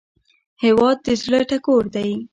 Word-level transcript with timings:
هیواد 0.63 0.97
د 1.05 1.07
زړه 1.21 1.39
ټکور 1.49 1.83
دی 1.95 2.09